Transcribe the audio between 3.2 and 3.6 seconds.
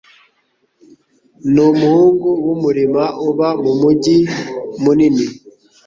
uba